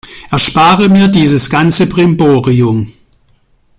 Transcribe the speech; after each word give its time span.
Erspare 0.31 0.89
mir 0.89 1.09
dieses 1.09 1.47
ganze 1.47 1.85
Brimborium! 1.85 2.91